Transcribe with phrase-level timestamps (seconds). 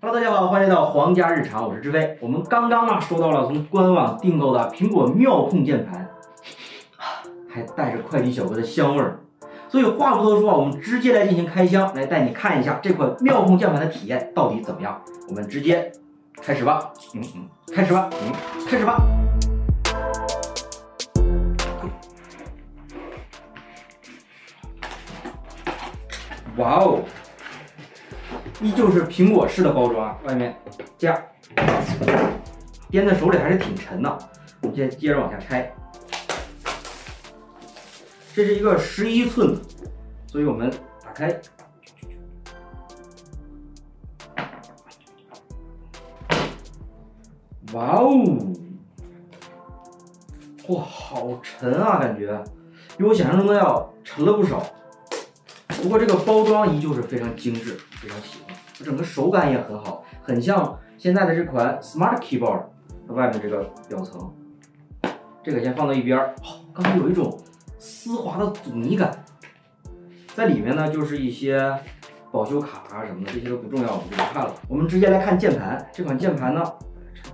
[0.00, 2.16] Hello，大家好，欢迎来到皇家日常，我是志飞。
[2.20, 6.08] 我们刚刚啊收到了从官网订购的苹果妙控键盘，
[7.48, 9.18] 还带着快递小哥的香味儿。
[9.68, 15.02] 所以话不多说啊，我们直接来进行开箱，来带你看一下这款妙控键盘的体验到底怎么样。
[15.28, 15.90] 我们直接
[16.40, 18.32] 开始吧，嗯嗯，开始吧，嗯，
[18.68, 19.02] 开始吧。
[26.56, 27.00] 哇哦！
[28.60, 30.56] 依旧是苹果式的包装，外面
[30.96, 31.16] 夹，
[32.90, 34.18] 掂在手里还是挺沉的。
[34.60, 35.72] 我们接接着往下拆，
[38.34, 39.60] 这是一个十一寸的，
[40.26, 40.68] 所以我们
[41.04, 41.40] 打开，
[47.72, 48.38] 哇哦，
[50.66, 52.42] 哇，好沉啊，感觉
[52.96, 54.60] 比我想象中的要沉了不少。
[55.80, 58.57] 不过这个包装依旧是非常精致，非常喜欢。
[58.84, 62.62] 整个手感也很好，很像现在的这款 Smart Keyboard
[63.06, 64.32] 它外面这个表层。
[65.42, 66.34] 这个先放到一边儿。
[66.72, 67.38] 刚才有一种
[67.78, 69.24] 丝滑的阻尼感，
[70.34, 71.76] 在里面呢就是一些
[72.30, 74.54] 保修卡啊什么的，这些都不重要，我们就不看了。
[74.68, 75.88] 我们直接来看键盘。
[75.92, 76.62] 这款键盘呢，
[77.14, 77.30] 拆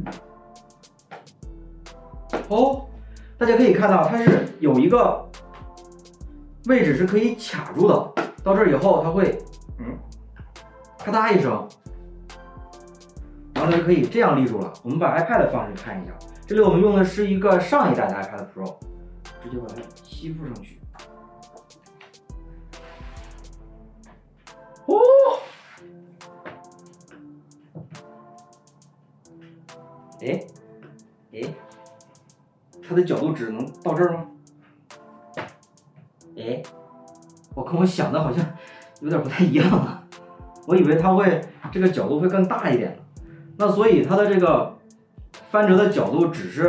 [0.00, 0.12] 开。
[2.48, 2.86] 哦，
[3.36, 5.28] 大家可以看到它是有一个。
[6.66, 8.12] 位置是可以卡住的，
[8.44, 9.36] 到这儿以后它会，
[9.84, 9.98] 嗯，
[10.96, 11.68] 咔嗒一声，
[13.52, 14.72] 然后它就可以这样立住了。
[14.84, 16.12] 我们把 iPad 放上去看一下，
[16.46, 18.76] 这里我们用的是一个上一代的 iPad Pro，
[19.42, 20.80] 直接把它吸附上去。
[24.86, 25.00] 哦，
[30.20, 30.46] 哎，
[31.32, 31.54] 哎，
[32.86, 34.26] 它的角度只能到这儿吗？
[36.36, 36.62] 哎，
[37.54, 38.44] 我跟我想的好像
[39.02, 40.02] 有点不太一样了！
[40.64, 41.40] 我以为它会
[41.72, 42.96] 这个角度会更大一点，
[43.56, 44.78] 那所以它的这个
[45.50, 46.68] 翻折的角度只是，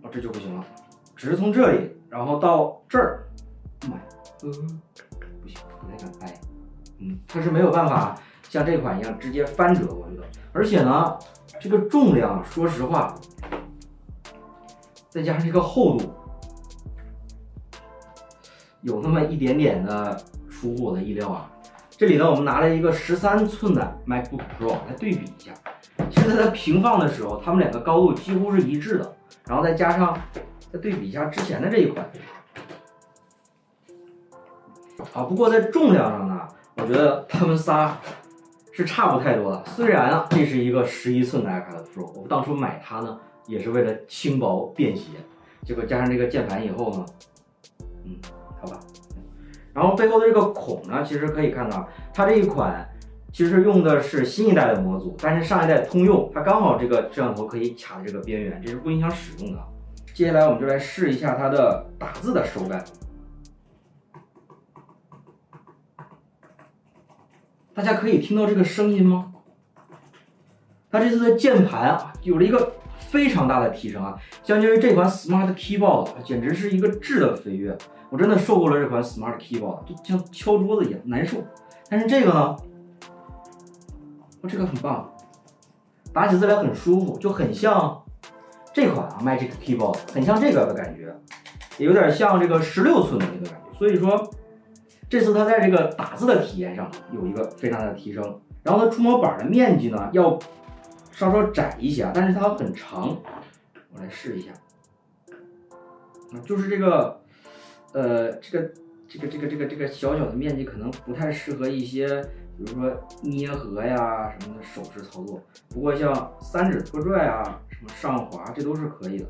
[0.00, 0.64] 哦这就不行了，
[1.16, 3.26] 只是从这里然后到这儿，
[3.88, 4.02] 妈呀，
[4.44, 4.52] 嗯，
[5.42, 6.40] 不行，不太敢掰，
[6.98, 8.16] 嗯，它是没有办法
[8.48, 10.22] 像这款一样直接翻折过去的，
[10.52, 11.18] 而且呢，
[11.58, 13.12] 这个重量，说实话，
[15.08, 16.14] 再加上这个厚度。
[18.82, 20.22] 有那么一点点的
[20.64, 21.50] 出乎我的意料啊！
[21.90, 25.52] 这里呢，我们拿了一个十三寸的 MacBook Pro 来对比一下。
[26.10, 29.14] 其实在它平放的时候，它们两个高度几乎是一致的。
[29.46, 30.18] 然后再加上
[30.72, 32.10] 再对比一下之前的这一款，
[35.12, 37.98] 啊，不过在重量上呢，我觉得它们仨
[38.72, 39.62] 是差不太多的。
[39.66, 45.10] 虽然啊，这是一个十一寸的 iPad Pro，我们当初买它呢也是为了轻薄便携，
[45.62, 47.06] 结果加上这个键盘以后呢，
[48.06, 48.16] 嗯。
[48.62, 48.80] 好吧，
[49.74, 52.88] 然后背后的这个孔呢，其实可以看到，它这一款
[53.32, 59.58] 其实用的是新一代的模组，但是上一代通用，它刚好这个摄像头可以卡在这个边缘，这是不影响使用的。
[60.14, 62.84] 接下来我们就来试一下它的打字的手感，
[67.74, 69.32] 大家可以听到这个声音吗？
[70.92, 72.74] 它这次的键盘啊，有了一个
[73.14, 77.78] 非常大的提升啊，相较于这款 Smart Keyboard，简直是一个质的飞跃。
[78.10, 81.36] 我真的受够了这款 Smart Keyboard，就像敲桌子一样难受。
[81.88, 82.56] 但是这个呢，
[84.42, 85.08] 我这个很棒，
[86.12, 88.02] 打起字来很舒服，就很像
[88.72, 91.14] 这款啊 Magic Keyboard，很像这个的感觉，
[91.78, 93.78] 也有点像这个十六寸的那个感觉。
[93.78, 94.28] 所以说，
[95.08, 98.40] 这次它在这个打字的体验上有一个非常大的提升。
[98.64, 100.36] 然后它触摸板的面积呢要
[101.14, 103.16] 稍稍窄一些啊，但是它很长。
[103.92, 104.52] 我来试一下，
[106.44, 107.20] 就是这个。
[107.92, 108.72] 呃，这个
[109.08, 112.08] 这个这个这个这个小小的面积可能不太适合一些，
[112.58, 112.92] 比如说
[113.22, 115.40] 捏合呀什么的手势操作。
[115.68, 119.26] 不过像三指拖拽啊，什么上滑，这都是可以的。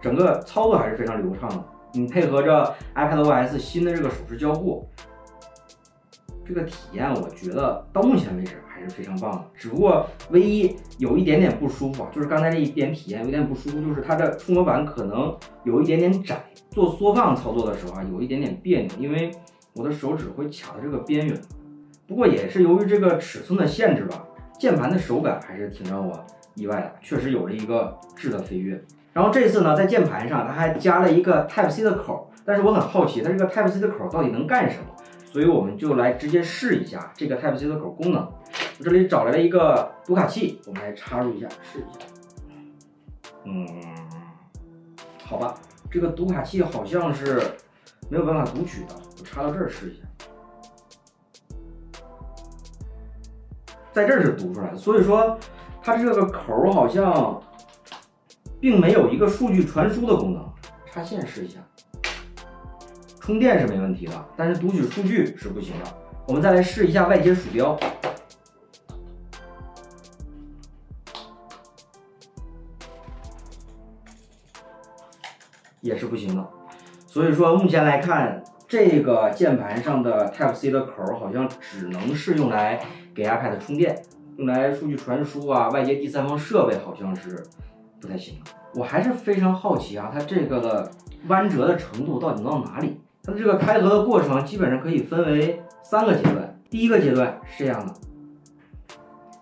[0.00, 1.62] 整个操作还是非常流畅的。
[1.92, 4.88] 你配合着 iPadOS 新的这个手势交互，
[6.48, 9.44] 这个体验我觉得到目前为止还是非常棒的。
[9.54, 16.42] 只不过唯一有一点点不舒服，就是刚才这一点体验有点不舒服，就是它的触摸板可能有一点点窄。
[16.70, 19.30] 做缩放操作的时候啊，有一点点别扭，因为
[19.74, 21.38] 我的手指会卡在这个边缘。
[22.06, 24.24] 不过也是由于这个尺寸的限制吧，
[24.58, 26.18] 键盘的手感还是挺让我
[26.54, 28.82] 意外的，确实有了一个质的飞跃。
[29.12, 34.87] 然后这次呢，在键盘上它还加了一个 Type C 的口，但是我很好奇它这个 Type C 的口到底能干什么，
[35.30, 38.26] 所以我们就来直接试一下这个 Type C 的口功能。
[38.78, 42.06] 我这里找来了一个读卡器，我们来插入一下试一下。
[43.44, 43.66] 嗯，
[45.22, 45.54] 好吧。
[45.90, 47.40] 这个读卡器好像是
[48.10, 50.02] 没有办法读取的，我插到这儿试一下。
[53.92, 55.38] 在这儿是读出来的，所以说
[55.82, 57.42] 它这个口好像
[58.60, 60.46] 并没有一个数据传输的功能。
[60.86, 61.58] 插线试一下，
[63.28, 65.90] 充电是没问题的，但是读取数据是不行的。
[66.26, 67.78] 我们再来试一下外接鼠标。
[75.82, 76.48] 也是不行的，
[77.06, 82.80] 所以说目前来看，这个键盘上的 Type C 的口好像只能是用来
[83.14, 84.02] 给 iPad 充电，
[84.38, 87.44] 用来数据传输啊，外接第三方设备好像是
[88.00, 88.40] 不太行。
[88.74, 90.90] 我还是非常好奇啊，它这个的
[91.26, 92.98] 弯折的程度到底能到哪里？
[93.28, 97.94] 它这个开合的过程基本上可以分为三个阶段，第一个阶段是这样的，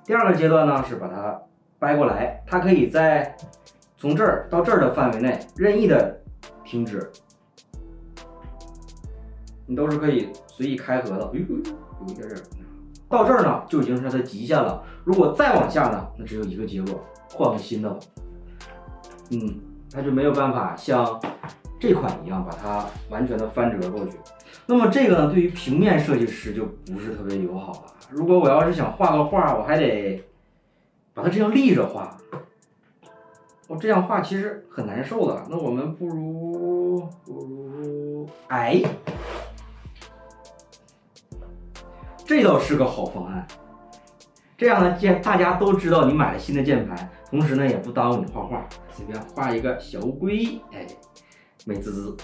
[0.05, 1.41] 第二个阶段呢是把它
[1.79, 3.37] 掰过来，它可以在
[3.97, 6.21] 从这儿到这儿的范围内任意的。
[6.65, 7.09] 停止，
[9.67, 11.31] 你都是可以随意开合的。
[11.33, 11.45] 有一
[12.13, 12.43] 点点，
[13.09, 14.83] 到这儿呢就已经是它的极限了。
[15.05, 17.01] 如果再往下呢，那只有一个结果，
[17.31, 17.99] 换个新的。
[19.31, 19.61] 嗯，
[19.93, 21.21] 它就没有办法像
[21.79, 24.13] 这款一样把它完全的翻折过去。
[24.67, 27.95] 那么这个呢，对于平面设计师就不是特别友好了。
[28.11, 30.25] 如果我要是想画个画，我还得
[31.15, 32.17] 把它这样立着画。
[33.69, 38.81] 我这样画其实很难受的，那我们不如不如哎，
[42.25, 43.45] 这倒是个好方案。
[44.57, 50.87] 这样呢，见大家都知道你买了新的键盘，同时呢也不耽误你画画，随便画一个小乌龟，哎，
[51.67, 52.17] 美滋滋。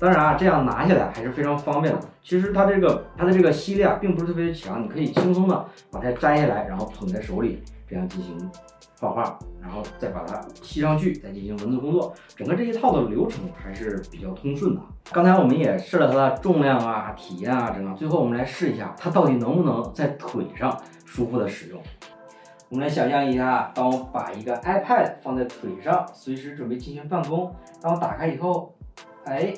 [0.00, 2.00] 当然啊，这样拿下来还是非常方便的。
[2.22, 8.50] 其实它这个它的这个吸力啊，并不是特别强，你可以轻松的把它摘下来，然后捧在手里，这样进行。
[9.00, 14.80] 画画，然后再把它吸上去，再进行文字工作，整个这一套的流程还是比较通顺的。
[15.12, 21.80] 刚才我们也试了它的重量啊、体验啊，整个最后我们来试一下，它到底能不能在腿上舒服的使用。
[22.70, 28.74] 我们来想象一下，当我把一个 iPad 放在腿上，随时准备进行办公，当我打开以后，
[29.28, 29.54] 哎，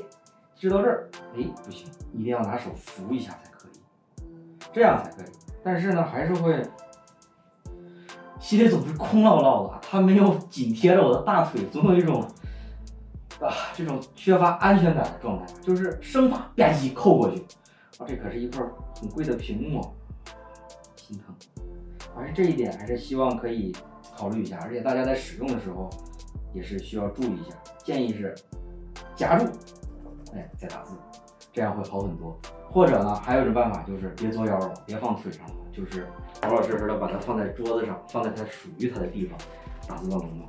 [0.56, 4.24] 支到这儿，哎，不行，一定要拿手扶一下才可以，
[4.72, 5.32] 这样才可以。
[5.62, 6.62] 但是呢，还是会。
[8.40, 12.22] 心里总是空落落的，它没有紧贴着我的大腿，总有一种
[13.38, 17.36] 啊这种缺乏安全感的状态，就是生怕吧唧扣过去。
[17.98, 18.64] 啊，这可是一块
[18.98, 19.82] 很贵的屏幕，
[20.96, 21.34] 心疼。
[22.16, 23.76] 还是这一点，还是希望可以
[24.16, 25.90] 考虑一下，而且大家在使用的时候
[26.54, 27.54] 也是需要注意一下。
[27.84, 28.34] 建议是
[29.14, 29.44] 夹住，
[30.34, 30.94] 哎，再打字，
[31.52, 32.38] 这样会好很多。
[32.70, 35.54] 或者呢，还有一种办法就是别作妖了，别放腿上了。
[35.72, 36.06] 就是
[36.42, 39.38] 老老实实的把它放在桌子上，放在它属于它的地方，
[39.88, 40.46] 打字办公嘛。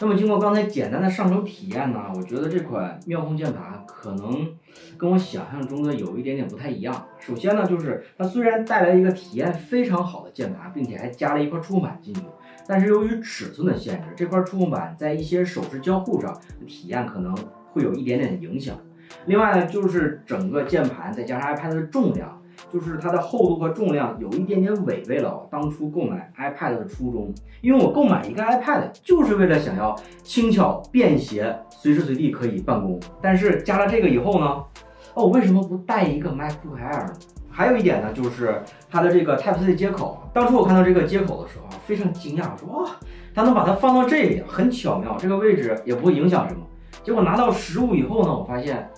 [0.00, 4.52] 那么经过刚才简单的上手体验呢，我觉得这款妙控键盘可能
[4.98, 7.06] 跟我想象中的有一点点不太一样。
[7.20, 12.22] 首先呢，就是它虽然带来一个体验非常好的键盘，并且还加了一块触控板进去，
[12.66, 17.32] 但是由于尺寸的限制，这块触控板在一些手势交互上体验可能
[17.74, 18.74] 会有一点点影响。
[19.26, 22.40] 另外呢，就是整个键盘再加上 iPad 的重量。
[22.72, 32.98] 就是它的厚度和重量有一点点违背了我当初购买 iPad 的初衷，因为我购买一个 iPad 就是为了想要轻巧便携，随时随地可以办公。
[33.20, 34.46] 但是加了这个以后呢，
[35.14, 37.12] 哦，我为什么不带一个 MacBook Air 呢？
[37.50, 40.22] 还有一点呢，就是它的这个 Type C 接口。
[40.32, 42.90] 当初我看到这个接口的时候啊，非常惊讶，我说哇，
[43.34, 46.60] 它能把它放到这里，很巧妙，这个位置也不会影响什么。
[47.04, 48.90] 结果拿到实物以后呢，我发现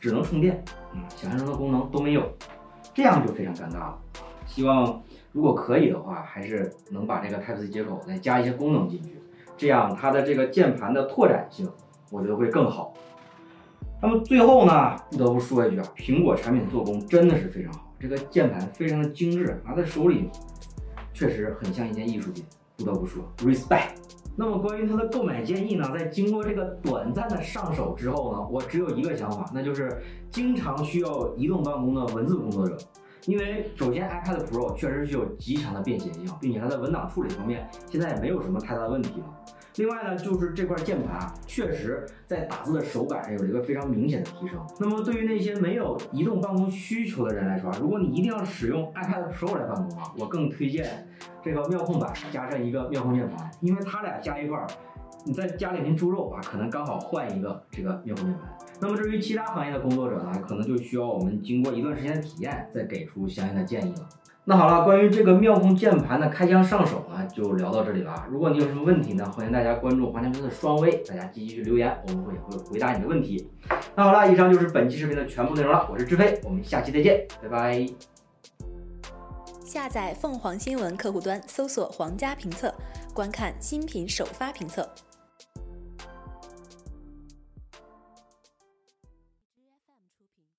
[0.00, 2.22] 只能充电，嗯，想象中的功能都没有。
[2.92, 3.98] 这样就非常尴尬了。
[4.46, 9.22] 希望如果可以的话，还是能把这个 Type C 接口再加一些功能进去，
[9.56, 11.70] 这样它的这个键盘的拓展性，
[12.10, 12.92] 我觉得会更好。
[14.02, 20.28] 那么最后呢，不得不说一句啊，苹果产品做工真的是非常好，这个键盘非常的精致，拿在手里
[21.14, 22.44] 确实很像一件艺术品，
[22.76, 23.90] 不得不说 respect。
[24.36, 32.76] 那么关于它的购买建议呢，在经过这个短暂的上手之后呢，我只有一个想法，那就是经常需要移动办公的文字工作者，
[33.26, 39.26] 因为首先 iPad Pro 确实具有极强的便携性，并且它在文档处理方面现在也没有什么太大的问题了。
[39.76, 44.58] 另外呢，就是这块键盘啊，确实在打字的手感上有一个非常明显的提升。
[44.78, 51.06] 那么对于那些没有移动办公需求的人来说，如果你一定要使用 iPad Pro 来办公啊，我更推荐
[51.42, 54.66] 这个妙控板加上一个妙控键盘，因为它俩加一块儿，
[55.24, 58.56] 你再加两斤猪肉啊，可能刚好换一个这个妙控键盘。
[58.80, 64.08] 那么至于其他行业的工作者呢，可能就需要我们经过一段时间的体验，再给出相应的建议了。
[64.44, 68.26] 那好了，关于这个妙控键盘的开箱上手呢，就聊到这里了。
[68.30, 73.50] 如果你有什么问题呢，欢迎大家关注华强平的双微，大家积极去留言，我们会会回答你的问题。
[73.94, 75.86] 那好了，以上就是本期视频的全部内容了。
[75.92, 78.19] 我是志飞，我们下期再见，拜拜。
[79.70, 82.74] 下载凤凰新闻客户端，搜索“皇家评测”，
[83.14, 84.82] 观看新品首发评测。